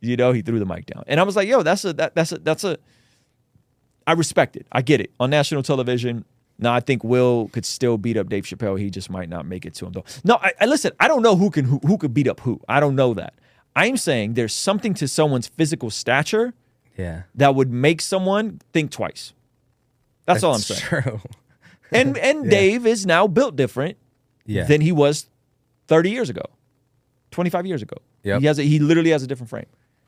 You 0.00 0.16
know, 0.16 0.32
he 0.32 0.42
threw 0.42 0.58
the 0.58 0.66
mic 0.66 0.86
down. 0.86 1.04
And 1.06 1.20
I 1.20 1.22
was 1.22 1.36
like, 1.36 1.46
yo, 1.48 1.62
that's 1.62 1.84
a 1.84 1.92
that, 1.94 2.14
that's 2.14 2.32
a 2.32 2.38
that's 2.38 2.64
a 2.64 2.76
I 4.06 4.12
respect 4.12 4.56
it. 4.56 4.66
I 4.72 4.82
get 4.82 5.00
it. 5.00 5.12
On 5.20 5.30
national 5.30 5.62
television, 5.62 6.24
now 6.58 6.72
I 6.74 6.80
think 6.80 7.04
Will 7.04 7.48
could 7.52 7.64
still 7.64 7.98
beat 7.98 8.16
up 8.16 8.28
Dave 8.28 8.44
Chappelle. 8.44 8.78
He 8.78 8.90
just 8.90 9.10
might 9.10 9.28
not 9.28 9.46
make 9.46 9.64
it 9.64 9.74
to 9.74 9.86
him 9.86 9.92
though. 9.92 10.04
No, 10.24 10.38
I, 10.42 10.52
I 10.60 10.66
listen. 10.66 10.92
I 10.98 11.06
don't 11.08 11.22
know 11.22 11.36
who 11.36 11.50
can 11.50 11.64
who, 11.66 11.78
who 11.86 11.98
could 11.98 12.12
beat 12.14 12.26
up 12.28 12.40
who. 12.40 12.60
I 12.68 12.80
don't 12.80 12.96
know 12.96 13.14
that. 13.14 13.34
I'm 13.76 13.96
saying 13.96 14.34
there's 14.34 14.54
something 14.54 14.92
to 14.94 15.06
someone's 15.08 15.46
physical 15.46 15.88
stature 15.90 16.52
Yeah. 16.98 17.22
that 17.36 17.54
would 17.54 17.70
make 17.72 18.00
someone 18.00 18.60
think 18.72 18.90
twice. 18.90 19.32
That's, 20.26 20.42
all 20.42 20.54
I'm 20.54 20.60
saying. 20.60 20.80
True. 20.80 21.20
And 21.94 22.16
and 22.16 22.48
Dave 22.58 22.86
is 22.86 23.04
now 23.04 23.26
built 23.26 23.54
different 23.54 23.98
Yeah. 24.46 24.64
than 24.64 24.80
he 24.80 24.92
was 24.92 25.26
30 25.88 26.10
years 26.10 26.30
ago, 26.30 26.42
25 27.32 27.66
years 27.66 27.82
ago. 27.82 27.96
Yep. 28.22 28.40
He 28.40 28.46
has 28.46 28.58
a, 28.58 28.62
he 28.62 28.78
literally 28.78 29.10
has 29.10 29.22
a 29.22 29.26
different 29.26 29.50
frame. 29.50 29.66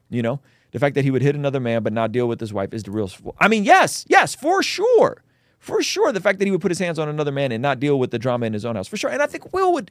You 0.08 0.22
know, 0.22 0.40
the 0.70 0.78
fact 0.78 0.94
that 0.94 1.04
he 1.04 1.10
would 1.10 1.20
hit 1.20 1.34
another 1.34 1.60
man 1.60 1.82
but 1.82 1.92
not 1.92 2.10
deal 2.10 2.26
with 2.26 2.40
his 2.40 2.54
wife 2.54 2.72
is 2.72 2.84
the 2.84 2.90
real. 2.90 3.10
I 3.38 3.48
mean, 3.48 3.64
yes, 3.64 4.06
yes, 4.08 4.34
for 4.34 4.62
sure, 4.62 5.22
for 5.58 5.82
sure. 5.82 6.10
The 6.10 6.20
fact 6.20 6.38
that 6.38 6.46
he 6.46 6.50
would 6.52 6.62
put 6.62 6.70
his 6.70 6.78
hands 6.78 6.98
on 6.98 7.08
another 7.08 7.32
man 7.32 7.52
and 7.52 7.60
not 7.60 7.80
deal 7.80 7.98
with 7.98 8.10
the 8.12 8.18
drama 8.18 8.46
in 8.46 8.54
his 8.54 8.64
own 8.64 8.76
house, 8.76 8.88
for 8.88 8.96
sure. 8.96 9.10
And 9.10 9.20
I 9.22 9.26
think 9.26 9.52
Will 9.52 9.72
would. 9.74 9.90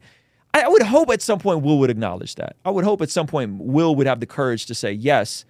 I 0.56 0.68
would 0.68 0.82
hope 0.84 1.12
at 1.12 1.22
some 1.22 1.38
point 1.40 1.62
Will 1.62 1.78
would 1.80 1.90
acknowledge 1.92 2.36
that. 2.36 2.56
I 2.66 2.72
would 2.72 2.86
hope 2.86 3.02
at 3.04 3.10
some 3.12 3.28
point 3.28 3.58
Will 3.60 3.96
would 3.96 4.08
have 4.08 4.20
the 4.20 4.26
courage 4.28 4.66
to 4.68 4.74
say, 4.76 4.92
yes, 4.92 5.46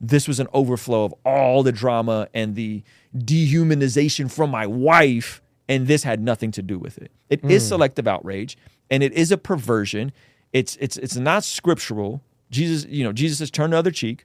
this 0.00 0.26
was 0.28 0.38
an 0.40 0.48
overflow 0.52 1.04
of 1.04 1.14
all 1.24 1.62
the 1.62 1.72
drama 1.72 2.28
and 2.34 2.54
the 2.56 2.82
dehumanization 3.16 4.30
from 4.30 4.50
my 4.50 4.66
wife, 4.66 5.40
and 5.68 5.86
this 5.86 6.02
had 6.02 6.20
nothing 6.20 6.50
to 6.52 6.62
do 6.62 6.78
with 6.78 6.98
it. 6.98 7.10
It 7.30 7.44
is 7.44 7.64
mm. 7.64 7.68
selective 7.68 8.06
outrage, 8.08 8.56
and 8.90 9.02
it 9.02 9.12
is 9.12 9.32
a 9.32 9.38
perversion. 9.38 10.12
It's 10.52 10.76
it's 10.80 10.96
it's 10.96 11.16
not 11.16 11.44
scriptural. 11.44 12.22
Jesus, 12.50 12.86
you 12.90 13.04
know, 13.04 13.12
Jesus 13.12 13.38
says 13.38 13.50
turn 13.50 13.70
the 13.70 13.76
other 13.76 13.90
cheek. 13.90 14.24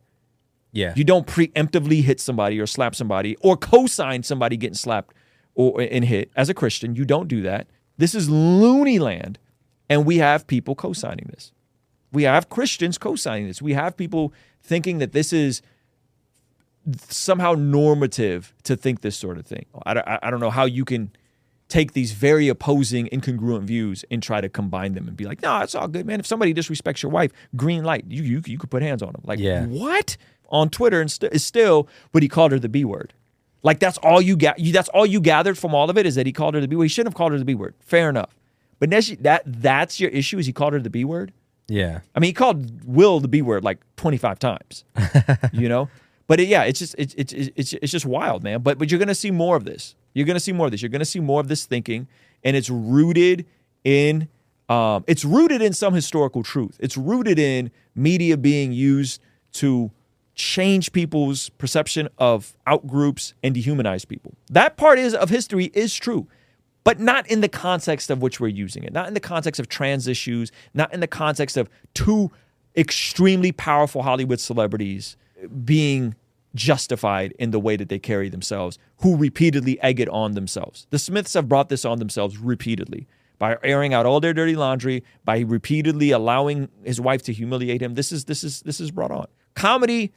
yeah. 0.74 0.94
You 0.96 1.04
don't 1.04 1.28
preemptively 1.28 2.04
hit 2.04 2.20
somebody 2.20 2.60
or 2.60 2.66
slap 2.66 2.96
somebody 2.96 3.38
or 3.38 3.56
co-sign 3.56 4.24
somebody 4.24 4.58
getting 4.58 4.74
slapped 4.74 5.16
or 5.56 5.80
and 5.80 6.04
hit 6.04 6.32
as 6.36 6.50
a 6.50 6.54
Christian. 6.54 6.96
You 6.96 7.06
don't 7.06 7.28
do 7.28 7.42
that. 7.44 7.68
This 7.98 8.16
is 8.16 8.30
loony 8.30 8.98
land, 9.00 9.38
and 9.88 10.04
we 10.06 10.18
have 10.18 10.48
people 10.48 10.74
co-signing 10.74 11.30
this. 11.30 11.54
We 12.12 12.24
have 12.24 12.50
Christians 12.50 12.98
co-signing 12.98 13.48
this. 13.48 13.62
We 13.62 13.74
have 13.74 13.96
people 13.96 14.34
thinking 14.62 14.98
that 14.98 15.14
this 15.14 15.32
is 15.32 15.62
somehow 17.10 17.54
normative 17.54 18.54
to 18.64 18.76
think 18.76 19.02
this 19.02 19.16
sort 19.16 19.38
of 19.38 19.46
thing. 19.46 19.66
I, 19.86 19.94
I, 19.94 20.20
I 20.24 20.32
don't 20.32 20.40
know 20.40 20.50
how 20.50 20.66
you 20.66 20.86
can 20.86 21.12
take 21.70 21.94
these 21.94 22.12
very 22.12 22.50
opposing, 22.50 23.08
incongruent 23.08 23.64
views 23.64 24.04
and 24.12 24.22
try 24.22 24.42
to 24.42 24.50
combine 24.50 24.94
them 24.94 25.08
and 25.08 25.16
be 25.18 25.26
like, 25.26 25.42
no, 25.42 25.60
it's 25.62 25.76
all 25.76 25.88
good, 25.88 26.06
man. 26.06 26.20
If 26.20 26.28
somebody 26.28 26.54
disrespects 26.54 27.02
your 27.02 27.12
wife, 27.12 27.32
green 27.56 27.84
light, 27.84 28.06
you 28.08 28.22
you, 28.24 28.42
you 28.46 28.58
could 28.58 28.70
put 28.70 28.82
hands 28.84 29.02
on 29.02 29.14
them. 29.14 29.22
Like, 29.26 29.40
Yeah. 29.40 29.66
what? 29.66 30.18
On 30.50 30.70
Twitter 30.70 31.02
and 31.02 31.10
st- 31.12 31.34
is 31.34 31.44
still, 31.44 31.88
but 32.12 32.22
he 32.22 32.30
called 32.30 32.52
her 32.52 32.60
the 32.60 32.70
B 32.70 32.86
word. 32.86 33.14
Like 33.64 33.80
that's 33.80 33.98
all 34.00 34.22
you 34.22 34.36
got. 34.36 34.60
You, 34.60 34.74
that's 34.74 34.90
all 34.90 35.06
you 35.06 35.22
gathered 35.22 35.58
from 35.58 35.74
all 35.74 35.90
of 35.90 35.98
it 35.98 36.06
is 36.06 36.16
that 36.16 36.26
he 36.26 36.34
called 36.34 36.54
her 36.54 36.62
the 36.62 36.68
B 36.68 36.76
word. 36.76 36.84
He 36.84 36.90
shouldn't 36.90 37.14
have 37.14 37.18
called 37.18 37.32
her 37.32 37.40
the 37.40 37.46
B 37.46 37.56
word. 37.56 37.74
Fair 37.80 38.10
enough. 38.10 38.36
But 38.80 38.90
that 38.92 39.44
that's 39.46 40.00
your 40.02 40.10
issue 40.12 40.38
is 40.38 40.46
he 40.46 40.52
called 40.54 40.74
her 40.74 40.80
the 40.82 40.90
B 40.90 41.06
word. 41.06 41.32
Yeah. 41.70 42.02
I 42.14 42.20
mean, 42.20 42.28
he 42.28 42.34
called 42.34 42.84
Will 42.86 43.22
the 43.22 43.30
B 43.30 43.42
word 43.42 43.64
like 43.64 43.80
25 43.96 44.38
times, 44.38 44.84
you 45.54 45.70
know? 45.70 45.88
But 46.34 46.40
it, 46.40 46.48
yeah, 46.48 46.64
it's 46.64 46.80
just 46.80 46.96
it's, 46.98 47.14
it's 47.14 47.32
it's 47.32 47.74
it's 47.74 47.92
just 47.92 48.08
wild, 48.08 48.44
man. 48.44 48.64
But 48.64 48.80
but 48.80 48.90
you're 48.90 48.98
gonna 48.98 49.14
see 49.14 49.30
more 49.30 49.56
of 49.56 49.66
this. 49.66 49.94
You're 50.16 50.26
gonna 50.26 50.40
see 50.40 50.52
more 50.52 50.66
of 50.66 50.72
this. 50.72 50.82
You're 50.82 50.90
gonna 50.90 51.06
see 51.06 51.20
more 51.20 51.40
of 51.40 51.48
this 51.48 51.68
thinking, 51.68 52.08
and 52.44 52.58
it's 52.58 52.72
rooted 52.72 53.46
in 53.84 54.28
um, 54.68 55.04
it's 55.06 55.24
rooted 55.24 55.62
in 55.62 55.74
some 55.74 55.94
historical 55.94 56.42
truth. 56.42 56.76
It's 56.80 56.98
rooted 56.98 57.38
in 57.38 57.70
media 57.94 58.36
being 58.36 58.72
used 58.72 59.22
to 59.52 59.92
change 60.34 60.92
people's 60.92 61.50
perception 61.50 62.10
of 62.18 62.56
outgroups 62.66 63.34
and 63.44 63.56
dehumanize 63.56 64.08
people. 64.08 64.34
That 64.50 64.76
part 64.76 64.98
is 64.98 65.14
of 65.14 65.30
history 65.30 65.66
is 65.76 65.94
true 65.94 66.26
but 66.84 67.00
not 67.00 67.28
in 67.28 67.42
the 67.42 67.48
context 67.48 68.10
of 68.10 68.24
which 68.24 68.40
we're 68.40 68.48
using 68.48 68.84
it, 68.84 68.92
not 68.92 69.08
in 69.08 69.14
the 69.14 69.20
context 69.20 69.60
of 69.60 69.70
trans 69.70 70.08
issues, 70.08 70.52
not 70.74 70.92
in 70.92 71.00
the 71.00 71.08
context 71.08 71.58
of 71.58 71.70
two 71.94 72.32
extremely 72.76 73.52
powerful 73.52 74.02
Hollywood 74.02 74.40
celebrities 74.40 75.16
being 75.64 76.16
justified 76.56 77.34
in 77.40 77.52
the 77.52 77.60
way 77.60 77.76
that 77.76 77.90
they 77.90 78.00
carry 78.00 78.30
themselves, 78.30 78.78
who 78.98 79.16
repeatedly 79.16 79.82
egg 79.82 80.00
it 80.00 80.10
on 80.10 80.34
themselves. 80.34 80.88
The 80.90 81.00
Smiths 81.00 81.34
have 81.34 81.50
brought 81.50 81.70
this 81.70 81.86
on 81.86 82.00
themselves 82.00 82.38
repeatedly 82.38 83.08
by 83.40 83.58
airing 83.64 83.94
out 83.94 84.06
all 84.06 84.20
their 84.20 84.34
dirty 84.34 84.56
laundry, 84.56 85.04
by 85.26 85.40
repeatedly 85.40 86.12
allowing 86.12 86.70
his 86.84 87.02
wife 87.02 87.24
to 87.24 87.34
humiliate 87.34 87.82
him. 87.82 87.96
This 87.96 88.12
is 88.12 88.26
this 88.26 88.44
is 88.44 88.62
this 88.62 88.80
is 88.80 88.92
brought 88.92 89.12
on. 89.12 89.28
Comedy, 89.56 90.14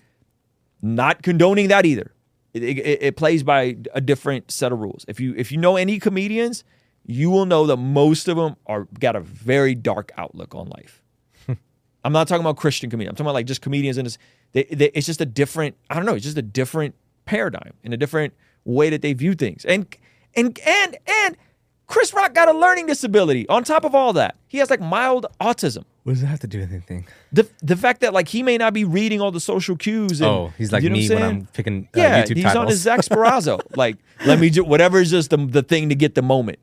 not 0.83 1.23
condoning 1.23 1.69
that 1.69 1.87
either. 1.87 2.13
It, 2.53 2.63
it, 2.63 3.03
it 3.03 3.17
plays 3.17 3.43
by 3.43 3.77
a 3.93 4.01
different 4.01 4.51
set 4.51 4.73
of 4.73 4.79
rules. 4.79 5.05
If 5.09 5.21
you 5.21 5.35
if 5.37 5.51
you 5.51 5.59
know 5.59 5.77
any 5.77 5.99
comedians, 5.99 6.65
you 7.05 7.31
will 7.31 7.47
know 7.47 7.67
that 7.67 7.77
most 7.77 8.29
of 8.29 8.37
them 8.37 8.57
are 8.67 8.87
got 8.99 9.17
a 9.17 9.21
very 9.21 9.75
dark 9.75 10.13
outlook 10.17 10.55
on 10.55 10.69
life. 10.69 11.03
I'm 12.05 12.13
not 12.13 12.29
talking 12.29 12.43
about 12.45 12.57
Christian 12.57 12.91
comedians. 12.91 13.13
I'm 13.13 13.17
talking 13.17 13.27
about 13.27 13.35
like 13.35 13.47
just 13.47 13.63
comedians 13.63 13.99
in 13.99 14.05
this. 14.05 14.19
They, 14.53 14.65
they, 14.65 14.87
it's 14.95 15.07
just 15.07 15.21
a 15.21 15.27
different. 15.27 15.77
I 15.91 15.95
don't 15.97 16.07
know. 16.07 16.15
It's 16.15 16.25
just 16.25 16.39
a 16.39 16.43
different 16.43 16.95
paradigm 17.25 17.73
and 17.85 17.93
a 17.93 17.97
different 17.97 18.35
way 18.65 18.91
that 18.91 19.03
they 19.03 19.13
view 19.13 19.35
things. 19.35 19.65
And 19.65 19.87
and 20.35 20.59
and 20.67 20.97
and 21.07 21.37
Chris 21.87 22.13
Rock 22.15 22.35
got 22.35 22.49
a 22.49 22.53
learning 22.53 22.87
disability. 22.87 23.49
On 23.49 23.63
top 23.65 23.85
of 23.85 23.95
all 23.95 24.13
that, 24.15 24.37
he 24.49 24.59
has 24.59 24.71
like 24.71 24.81
mild 24.81 25.27
autism. 25.41 25.85
What 26.03 26.13
does 26.13 26.21
that 26.21 26.29
have 26.29 26.41
to 26.41 26.47
do 26.47 26.61
with 26.61 26.71
anything? 26.71 27.07
The 27.33 27.49
the 27.63 27.77
fact 27.77 28.01
that 28.01 28.13
like 28.13 28.29
he 28.29 28.43
may 28.43 28.59
not 28.59 28.73
be 28.73 28.85
reading 28.85 29.21
all 29.21 29.31
the 29.31 29.41
social 29.41 29.77
cues. 29.77 30.21
And, 30.21 30.31
oh, 30.31 30.53
he's 30.57 30.73
like 30.73 30.83
you 30.83 30.91
know 30.91 30.95
me 30.97 31.09
when? 31.09 31.23
I'm 31.23 31.47
picking 31.47 31.89
uh, 31.97 32.01
Yeah, 32.01 32.23
YouTube 32.23 32.37
he's 32.37 32.45
titles. 32.45 32.57
on 32.63 32.67
his 32.69 32.81
Zach 32.81 33.01
Sparazzo. 33.01 33.61
like, 33.77 33.97
let 34.25 34.39
me 34.39 34.51
do 34.51 34.65
whatever 34.65 35.01
is 35.01 35.11
just 35.11 35.31
the, 35.31 35.37
the 35.37 35.63
thing 35.63 35.89
to 35.89 35.95
get 35.95 36.15
the 36.15 36.23
moment 36.23 36.59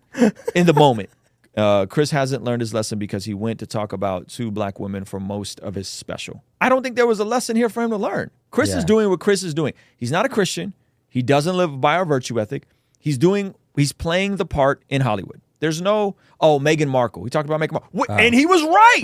in 0.55 0.65
the 0.65 0.73
moment. 0.73 1.09
Uh, 1.55 1.85
Chris 1.85 2.11
hasn't 2.11 2.43
learned 2.43 2.61
his 2.61 2.73
lesson 2.73 2.97
because 2.97 3.25
he 3.25 3.33
went 3.33 3.59
to 3.59 3.67
talk 3.67 3.93
about 3.93 4.27
two 4.27 4.49
black 4.49 4.79
women 4.79 5.05
for 5.05 5.19
most 5.19 5.59
of 5.59 5.75
his 5.75 5.87
special. 5.87 6.43
I 6.59 6.69
don't 6.69 6.81
think 6.81 6.95
there 6.95 7.05
was 7.05 7.19
a 7.19 7.25
lesson 7.25 7.55
here 7.55 7.69
for 7.69 7.83
him 7.83 7.91
to 7.91 7.97
learn. 7.97 8.31
Chris 8.49 8.73
is 8.73 8.85
doing 8.85 9.09
what 9.09 9.19
Chris 9.19 9.43
is 9.43 9.53
doing. 9.53 9.73
He's 9.97 10.11
not 10.11 10.25
a 10.25 10.29
Christian. 10.29 10.73
He 11.09 11.21
doesn't 11.21 11.55
live 11.55 11.79
by 11.79 11.95
our 11.95 12.05
virtue 12.05 12.39
ethic. 12.39 12.67
He's 12.99 13.17
doing. 13.17 13.53
He's 13.75 13.91
playing 13.91 14.37
the 14.37 14.45
part 14.45 14.83
in 14.89 15.01
Hollywood. 15.01 15.41
There's 15.59 15.81
no 15.81 16.15
oh 16.39 16.59
Meghan 16.59 16.87
Markle. 16.89 17.21
We 17.21 17.29
talked 17.29 17.47
about 17.47 17.59
Meghan 17.61 17.73
Markle, 17.73 17.89
Wh- 17.97 18.19
and 18.19 18.33
he 18.33 18.45
was 18.45 18.63
right. 18.63 19.03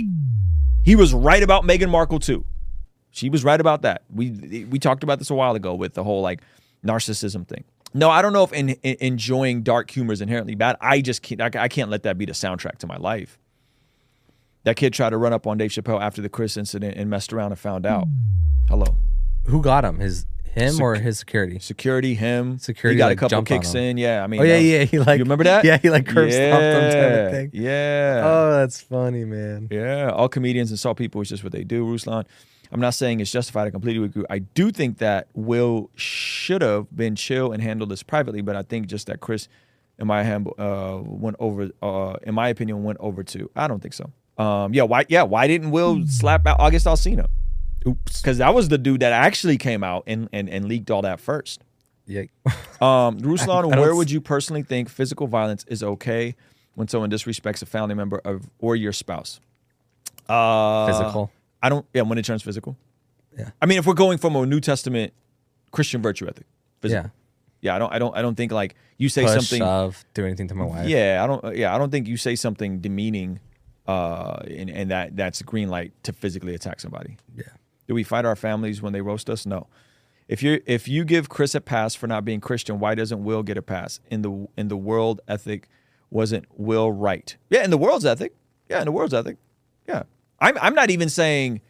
He 0.82 0.96
was 0.96 1.14
right 1.14 1.42
about 1.42 1.64
Meghan 1.64 1.88
Markle 1.90 2.18
too. 2.18 2.44
She 3.10 3.28
was 3.28 3.44
right 3.44 3.60
about 3.60 3.82
that. 3.82 4.02
We 4.12 4.66
we 4.70 4.78
talked 4.78 5.02
about 5.02 5.18
this 5.18 5.30
a 5.30 5.34
while 5.34 5.54
ago 5.54 5.74
with 5.74 5.94
the 5.94 6.04
whole 6.04 6.20
like 6.22 6.42
narcissism 6.84 7.46
thing. 7.46 7.64
No, 7.92 8.08
I 8.10 8.22
don't 8.22 8.32
know 8.32 8.44
if 8.44 8.52
in, 8.52 8.70
in- 8.70 8.96
enjoying 9.00 9.62
dark 9.62 9.90
humor 9.90 10.12
is 10.12 10.20
inherently 10.20 10.54
bad. 10.54 10.76
I 10.80 11.00
just 11.00 11.22
can't. 11.22 11.40
I, 11.40 11.50
I 11.64 11.68
can't 11.68 11.90
let 11.90 12.04
that 12.04 12.16
be 12.18 12.24
the 12.24 12.32
soundtrack 12.32 12.78
to 12.78 12.86
my 12.86 12.96
life. 12.96 13.38
That 14.64 14.76
kid 14.76 14.92
tried 14.92 15.10
to 15.10 15.16
run 15.16 15.32
up 15.32 15.46
on 15.46 15.56
Dave 15.58 15.70
Chappelle 15.70 16.00
after 16.00 16.20
the 16.22 16.28
Chris 16.28 16.56
incident 16.56 16.96
and 16.96 17.08
messed 17.08 17.32
around 17.32 17.52
and 17.52 17.58
found 17.58 17.86
out. 17.86 18.06
Hello, 18.68 18.84
Who 19.46 19.62
got 19.62 19.84
him? 19.84 19.98
His 19.98 20.26
him 20.52 20.72
Sec- 20.74 20.82
or 20.82 20.94
his 20.96 21.18
security? 21.18 21.58
security, 21.60 22.14
him. 22.14 22.58
Security, 22.58 22.96
He 22.96 22.98
got 22.98 23.06
like, 23.06 23.16
a 23.18 23.20
couple 23.20 23.42
kicks 23.42 23.74
in. 23.74 23.96
Yeah, 23.98 24.22
I 24.22 24.26
mean. 24.26 24.40
Oh 24.40 24.44
yeah, 24.44 24.56
was- 24.56 24.64
yeah. 24.64 24.84
He 24.84 24.98
like 24.98 25.18
you 25.18 25.24
remember 25.24 25.44
that? 25.44 25.64
Yeah, 25.64 25.78
he 25.78 25.90
like 25.90 26.06
curb 26.06 26.28
yeah, 26.28 26.48
stomped 26.50 26.64
him 26.64 26.92
type 26.92 27.26
of 27.26 27.30
thing. 27.32 27.50
Yeah. 27.54 28.22
Oh, 28.24 28.50
that's 28.58 28.80
funny, 28.80 29.24
man. 29.24 29.68
Yeah, 29.70 30.10
all 30.10 30.28
comedians 30.28 30.70
and 30.70 30.74
insult 30.74 30.98
people. 30.98 31.20
It's 31.22 31.30
just 31.30 31.42
what 31.42 31.52
they 31.52 31.64
do, 31.64 31.84
Ruslan. 31.84 32.26
I'm 32.72 32.80
not 32.80 32.94
saying 32.94 33.20
it's 33.20 33.32
justified. 33.32 33.66
I 33.66 33.70
completely 33.70 34.04
agree. 34.04 34.24
I 34.30 34.38
do 34.40 34.70
think 34.70 34.98
that 34.98 35.28
Will 35.34 35.90
should 35.96 36.62
have 36.62 36.94
been 36.94 37.16
chill 37.16 37.52
and 37.52 37.62
handled 37.62 37.90
this 37.90 38.02
privately, 38.02 38.42
but 38.42 38.54
I 38.56 38.62
think 38.62 38.86
just 38.86 39.08
that 39.08 39.20
Chris, 39.20 39.48
in 39.98 40.06
my 40.06 40.22
hand, 40.22 40.48
uh, 40.58 41.00
went 41.02 41.36
over. 41.40 41.70
Uh, 41.82 42.16
in 42.22 42.34
my 42.34 42.48
opinion, 42.48 42.84
went 42.84 42.98
over 43.00 43.22
too. 43.22 43.50
I 43.56 43.66
don't 43.66 43.80
think 43.80 43.94
so. 43.94 44.10
Um, 44.42 44.72
yeah, 44.72 44.84
why? 44.84 45.04
Yeah, 45.08 45.24
why 45.24 45.46
didn't 45.46 45.72
Will 45.72 46.06
slap 46.06 46.46
out 46.46 46.60
August 46.60 46.86
Alsina? 46.86 47.26
Oops. 47.86 48.20
Because 48.20 48.38
that 48.38 48.54
was 48.54 48.68
the 48.68 48.78
dude 48.78 49.00
that 49.00 49.12
actually 49.12 49.58
came 49.58 49.82
out 49.82 50.04
and 50.06 50.28
and, 50.32 50.48
and 50.48 50.66
leaked 50.66 50.90
all 50.90 51.02
that 51.02 51.20
first. 51.20 51.62
Yeah. 52.06 52.24
Um, 52.80 53.20
Ruslan, 53.20 53.76
where 53.78 53.94
would 53.94 54.10
you 54.10 54.22
personally 54.22 54.62
think 54.62 54.88
physical 54.88 55.26
violence 55.26 55.66
is 55.68 55.82
okay 55.82 56.34
when 56.76 56.88
someone 56.88 57.10
disrespects 57.10 57.60
a 57.60 57.66
family 57.66 57.94
member 57.94 58.22
of 58.24 58.48
or 58.58 58.74
your 58.74 58.94
spouse? 58.94 59.38
Uh, 60.26 60.86
Physical. 60.86 61.30
I 61.62 61.68
don't. 61.68 61.86
Yeah, 61.94 62.02
when 62.02 62.18
it 62.18 62.24
turns 62.24 62.42
physical. 62.42 62.76
Yeah. 63.36 63.50
I 63.60 63.66
mean, 63.66 63.78
if 63.78 63.86
we're 63.86 63.94
going 63.94 64.18
from 64.18 64.36
a 64.36 64.44
New 64.46 64.60
Testament 64.60 65.12
Christian 65.70 66.02
virtue 66.02 66.26
ethic, 66.28 66.46
physical. 66.80 67.04
Yeah. 67.04 67.10
Yeah, 67.62 67.76
I 67.76 67.78
don't. 67.78 67.92
I 67.92 67.98
don't. 67.98 68.16
I 68.16 68.22
don't 68.22 68.36
think 68.36 68.52
like 68.52 68.74
you 68.96 69.08
say 69.10 69.22
Push, 69.24 69.32
something. 69.34 69.58
shove, 69.58 70.04
do 70.14 70.24
anything 70.24 70.48
to 70.48 70.54
my 70.54 70.64
wife. 70.64 70.88
Yeah, 70.88 71.20
I 71.22 71.26
don't. 71.26 71.56
Yeah, 71.56 71.74
I 71.74 71.78
don't 71.78 71.90
think 71.90 72.08
you 72.08 72.16
say 72.16 72.34
something 72.34 72.80
demeaning, 72.80 73.38
uh, 73.86 74.40
and, 74.48 74.70
and 74.70 74.90
that 74.90 75.14
that's 75.14 75.42
a 75.42 75.44
green 75.44 75.68
light 75.68 75.92
to 76.04 76.12
physically 76.14 76.54
attack 76.54 76.80
somebody. 76.80 77.18
Yeah. 77.36 77.44
Do 77.86 77.94
we 77.94 78.02
fight 78.02 78.24
our 78.24 78.36
families 78.36 78.80
when 78.80 78.94
they 78.94 79.02
roast 79.02 79.28
us? 79.28 79.44
No. 79.44 79.66
If 80.26 80.42
you 80.42 80.62
if 80.64 80.88
you 80.88 81.04
give 81.04 81.28
Chris 81.28 81.54
a 81.54 81.60
pass 81.60 81.94
for 81.94 82.06
not 82.06 82.24
being 82.24 82.40
Christian, 82.40 82.78
why 82.78 82.94
doesn't 82.94 83.22
Will 83.22 83.42
get 83.42 83.58
a 83.58 83.62
pass? 83.62 84.00
In 84.10 84.22
the 84.22 84.48
in 84.56 84.68
the 84.68 84.76
world 84.76 85.20
ethic, 85.28 85.68
wasn't 86.08 86.46
Will 86.56 86.90
right? 86.90 87.36
Yeah, 87.50 87.62
in 87.62 87.70
the 87.70 87.78
world's 87.78 88.06
ethic. 88.06 88.32
Yeah, 88.70 88.78
in 88.78 88.86
the 88.86 88.92
world's 88.92 89.12
ethic. 89.12 89.36
Yeah. 89.86 90.04
I'm 90.40 90.56
I'm 90.60 90.74
not 90.74 90.90
even 90.90 91.08
saying 91.08 91.60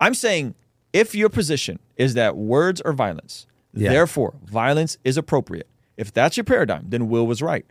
I'm 0.00 0.14
saying 0.14 0.54
if 0.92 1.14
your 1.14 1.28
position 1.28 1.78
is 1.96 2.14
that 2.14 2.36
words 2.36 2.80
are 2.82 2.92
violence, 2.92 3.46
Yeah. 3.74 3.90
therefore 3.90 4.34
violence 4.44 4.98
is 5.04 5.16
appropriate. 5.16 5.68
If 5.96 6.12
that's 6.12 6.36
your 6.36 6.44
paradigm, 6.44 6.86
then 6.88 7.08
Will 7.08 7.26
was 7.26 7.40
right. 7.42 7.64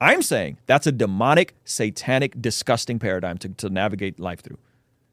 I'm 0.00 0.22
saying 0.22 0.58
that's 0.66 0.86
a 0.86 0.92
demonic, 0.92 1.54
satanic, 1.64 2.40
disgusting 2.40 2.98
paradigm 2.98 3.38
to, 3.38 3.48
to 3.50 3.68
navigate 3.70 4.18
life 4.18 4.40
through. 4.40 4.58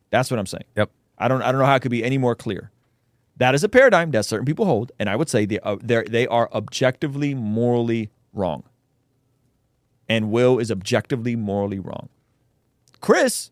That's 0.10 0.32
what 0.32 0.40
I'm 0.40 0.46
saying. 0.46 0.64
Yep. 0.76 0.92
I 1.18 1.28
don't 1.28 1.42
I 1.42 1.52
don't 1.52 1.60
know 1.60 1.66
how 1.66 1.76
it 1.76 1.82
could 1.82 1.92
be 1.92 2.04
any 2.04 2.18
more 2.18 2.36
clear. 2.36 2.72
That 3.38 3.54
is 3.54 3.64
a 3.64 3.70
paradigm 3.70 4.12
that 4.12 4.26
certain 4.26 4.46
people 4.46 4.66
hold, 4.66 4.92
and 5.00 5.10
I 5.10 5.16
would 5.16 5.30
say 5.30 5.46
they 5.46 5.60
uh, 5.60 5.78
they 5.82 6.04
they 6.04 6.28
are 6.28 6.50
objectively 6.54 7.34
morally 7.36 8.10
wrong. 8.34 8.64
And 10.10 10.32
Will 10.32 10.58
is 10.60 10.72
objectively 10.72 11.36
morally 11.36 11.80
wrong. 11.80 12.10
Chris, 13.02 13.52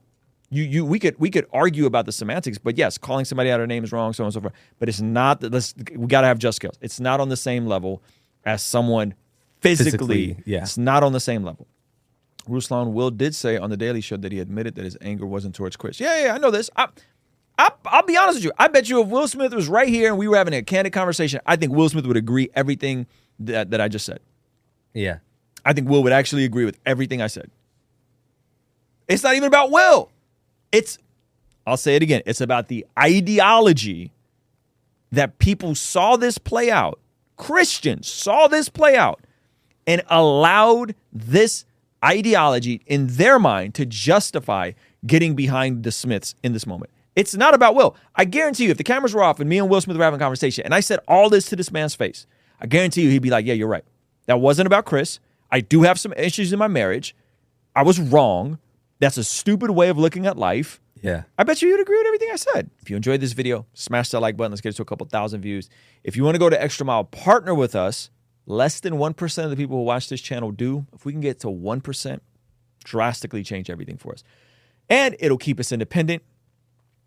you 0.55 0.63
you 0.63 0.85
we 0.85 0.99
could 0.99 1.19
we 1.19 1.29
could 1.29 1.45
argue 1.53 1.85
about 1.85 2.05
the 2.05 2.11
semantics, 2.11 2.57
but 2.57 2.77
yes, 2.77 2.97
calling 2.97 3.25
somebody 3.25 3.51
out 3.51 3.55
of 3.55 3.61
their 3.61 3.67
name 3.67 3.83
is 3.83 3.91
wrong, 3.91 4.13
so 4.13 4.23
on 4.23 4.27
and 4.27 4.33
so 4.33 4.41
forth. 4.41 4.53
But 4.79 4.89
it's 4.89 5.01
not 5.01 5.41
that 5.41 5.51
let's 5.51 5.73
we 5.95 6.07
gotta 6.07 6.27
have 6.27 6.39
just 6.39 6.57
scales. 6.57 6.77
It's 6.81 6.99
not 6.99 7.19
on 7.19 7.29
the 7.29 7.37
same 7.37 7.65
level 7.65 8.01
as 8.45 8.61
someone 8.63 9.13
physically. 9.61 9.91
Physically, 10.33 10.43
yeah. 10.45 10.61
It's 10.61 10.77
not 10.77 11.03
on 11.03 11.13
the 11.13 11.19
same 11.19 11.43
level. 11.43 11.67
Ruslan 12.47 12.93
Will 12.93 13.11
did 13.11 13.33
say 13.33 13.57
on 13.57 13.69
the 13.69 13.77
Daily 13.77 14.01
Show 14.01 14.17
that 14.17 14.31
he 14.31 14.39
admitted 14.39 14.75
that 14.75 14.85
his 14.85 14.97
anger 15.01 15.25
wasn't 15.25 15.55
towards 15.55 15.75
Chris. 15.75 15.99
Yeah, 15.99 16.25
yeah, 16.25 16.33
I 16.33 16.37
know 16.37 16.51
this. 16.51 16.69
I, 16.75 16.87
I, 17.57 17.71
I'll 17.85 18.03
be 18.03 18.17
honest 18.17 18.37
with 18.37 18.45
you. 18.45 18.51
I 18.57 18.67
bet 18.67 18.89
you 18.89 19.01
if 19.01 19.07
Will 19.07 19.27
Smith 19.27 19.53
was 19.53 19.67
right 19.67 19.87
here 19.87 20.09
and 20.09 20.17
we 20.17 20.27
were 20.27 20.37
having 20.37 20.53
a 20.53 20.61
candid 20.61 20.93
conversation, 20.93 21.39
I 21.45 21.55
think 21.55 21.73
Will 21.73 21.89
Smith 21.89 22.05
would 22.05 22.17
agree 22.17 22.49
everything 22.53 23.07
that, 23.39 23.71
that 23.71 23.81
I 23.81 23.87
just 23.87 24.05
said. 24.05 24.19
Yeah. 24.93 25.19
I 25.65 25.73
think 25.73 25.89
Will 25.89 26.03
would 26.03 26.13
actually 26.13 26.45
agree 26.45 26.65
with 26.65 26.77
everything 26.85 27.21
I 27.21 27.27
said. 27.27 27.49
It's 29.07 29.23
not 29.23 29.35
even 29.35 29.47
about 29.47 29.71
Will. 29.71 30.11
It's, 30.75 30.97
I'll 31.65 31.77
say 31.77 31.95
it 31.95 32.03
again, 32.03 32.21
it's 32.25 32.41
about 32.41 32.67
the 32.67 32.85
ideology 32.99 34.11
that 35.11 35.39
people 35.39 35.73
saw 35.73 36.17
this 36.17 36.37
play 36.37 36.69
out. 36.69 36.99
Christians 37.37 38.07
saw 38.07 38.47
this 38.47 38.67
play 38.67 38.97
out 38.97 39.21
and 39.87 40.01
allowed 40.09 40.95
this 41.13 41.65
ideology 42.03 42.81
in 42.85 43.07
their 43.07 43.39
mind 43.39 43.73
to 43.75 43.85
justify 43.85 44.71
getting 45.05 45.35
behind 45.35 45.83
the 45.83 45.91
Smiths 45.91 46.35
in 46.43 46.53
this 46.53 46.67
moment. 46.67 46.91
It's 47.15 47.35
not 47.35 47.53
about 47.53 47.75
Will. 47.75 47.95
I 48.15 48.25
guarantee 48.25 48.65
you, 48.65 48.71
if 48.71 48.77
the 48.77 48.83
cameras 48.83 49.13
were 49.13 49.23
off 49.23 49.39
and 49.39 49.49
me 49.49 49.57
and 49.57 49.69
Will 49.69 49.79
Smith 49.79 49.95
were 49.95 50.03
having 50.03 50.19
a 50.19 50.23
conversation 50.23 50.65
and 50.65 50.75
I 50.75 50.81
said 50.81 50.99
all 51.07 51.29
this 51.29 51.45
to 51.47 51.55
this 51.55 51.71
man's 51.71 51.95
face, 51.95 52.25
I 52.59 52.65
guarantee 52.65 53.03
you 53.03 53.09
he'd 53.09 53.21
be 53.21 53.29
like, 53.29 53.45
Yeah, 53.45 53.53
you're 53.53 53.67
right. 53.69 53.85
That 54.25 54.41
wasn't 54.41 54.67
about 54.67 54.85
Chris. 54.85 55.19
I 55.51 55.61
do 55.61 55.83
have 55.83 55.99
some 55.99 56.13
issues 56.13 56.51
in 56.51 56.59
my 56.59 56.67
marriage. 56.67 57.15
I 57.75 57.83
was 57.83 57.99
wrong. 57.99 58.59
That's 59.05 59.17
a 59.17 59.23
stupid 59.23 59.69
way 59.69 59.89
of 59.89 59.99
looking 59.99 60.25
at 60.25 60.35
life. 60.35 60.81
Yeah. 60.99 61.25
I 61.37 61.43
bet 61.43 61.61
you 61.61 61.69
you'd 61.69 61.79
agree 61.79 61.95
with 61.95 62.07
everything 62.07 62.29
I 62.33 62.37
said. 62.37 62.71
If 62.81 62.89
you 62.89 62.95
enjoyed 62.95 63.21
this 63.21 63.33
video, 63.33 63.67
smash 63.75 64.09
that 64.09 64.19
like 64.19 64.35
button. 64.35 64.51
Let's 64.51 64.61
get 64.61 64.69
it 64.69 64.77
to 64.77 64.81
a 64.81 64.85
couple 64.85 65.05
thousand 65.05 65.41
views. 65.41 65.69
If 66.03 66.17
you 66.17 66.23
want 66.23 66.33
to 66.33 66.39
go 66.39 66.49
to 66.49 66.59
Extra 66.59 66.87
Mile, 66.87 67.03
partner 67.03 67.53
with 67.53 67.75
us. 67.75 68.09
Less 68.47 68.79
than 68.79 68.93
1% 68.93 69.43
of 69.43 69.51
the 69.51 69.55
people 69.55 69.77
who 69.77 69.83
watch 69.83 70.09
this 70.09 70.21
channel 70.21 70.49
do. 70.49 70.87
If 70.91 71.05
we 71.05 71.11
can 71.11 71.21
get 71.21 71.39
to 71.41 71.47
1%, 71.47 72.19
drastically 72.83 73.43
change 73.43 73.69
everything 73.69 73.97
for 73.97 74.11
us. 74.11 74.23
And 74.89 75.15
it'll 75.19 75.37
keep 75.37 75.59
us 75.59 75.71
independent, 75.71 76.23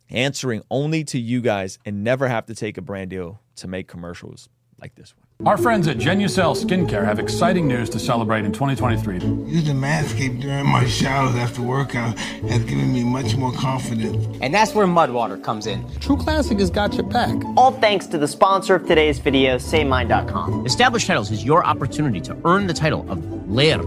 answering 0.09 0.63
only 0.71 1.03
to 1.03 1.19
you 1.19 1.41
guys, 1.41 1.81
and 1.85 2.05
never 2.05 2.29
have 2.29 2.47
to 2.47 2.55
take 2.55 2.79
a 2.79 2.83
brand 2.83 3.11
deal 3.11 3.41
to 3.57 3.67
make 3.67 3.89
commercials 3.89 4.49
like 4.81 4.95
this 4.95 5.17
one. 5.17 5.28
Our 5.47 5.57
friends 5.57 5.87
at 5.87 5.99
Genucel 5.99 6.57
Skincare 6.57 7.05
have 7.05 7.21
exciting 7.21 7.69
news 7.69 7.89
to 7.91 8.01
celebrate 8.01 8.45
in 8.45 8.51
2023. 8.53 9.19
Using 9.47 9.77
Manscaped 9.77 10.41
during 10.41 10.67
my 10.67 10.85
showers 10.85 11.37
after 11.37 11.63
workout 11.63 12.19
has 12.19 12.65
given 12.65 12.93
me 12.93 13.05
much 13.05 13.37
more 13.37 13.53
confidence. 13.53 14.27
And 14.41 14.53
that's 14.53 14.75
where 14.75 14.85
Mudwater 14.89 15.41
comes 15.41 15.69
in. 15.69 15.89
True 16.01 16.17
Classic 16.17 16.59
has 16.59 16.71
got 16.71 16.95
your 16.95 17.05
back. 17.05 17.37
All 17.57 17.71
thanks 17.71 18.09
to 18.09 18.19
the 18.19 18.27
sponsor 18.27 18.75
of 18.75 18.89
today's 18.89 19.21
video, 19.21 19.59
SayMine.com. 19.59 20.67
Established 20.67 21.07
Titles 21.07 21.31
is 21.31 21.45
your 21.45 21.65
opportunity 21.65 22.21
to 22.23 22.37
earn 22.45 22.67
the 22.67 22.75
title 22.75 23.09
of 23.09 23.49
Laird 23.49 23.87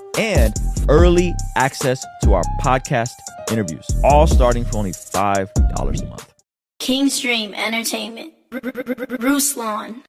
and 0.17 0.53
early 0.89 1.33
access 1.55 2.03
to 2.23 2.33
our 2.33 2.43
podcast 2.61 3.11
interviews, 3.51 3.85
all 4.03 4.27
starting 4.27 4.65
for 4.65 4.77
only 4.77 4.91
$5 4.91 6.01
a 6.01 6.05
month. 6.05 6.33
Kingstream 6.81 7.53
Entertainment. 7.53 8.33
Ruslan. 8.51 10.03